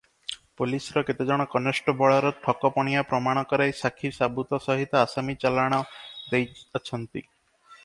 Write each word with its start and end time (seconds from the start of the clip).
ପୋଲିଶର 0.59 1.01
କେତେଜଣ 1.09 1.45
କନଷ୍ଟବଳର 1.51 2.31
ଠକପଣିଆ 2.47 3.05
ପ୍ରମାଣ 3.11 3.45
କରାଇ 3.53 3.77
ସାକ୍ଷୀ 3.83 4.13
ସାବୁତ 4.17 4.61
ସହିତ 4.65 5.01
ଆସାମୀ 5.05 5.39
ଚଲାଣ 5.47 5.83
ଦେଇ 6.33 6.53
ଅଛନ୍ତି। 6.81 7.27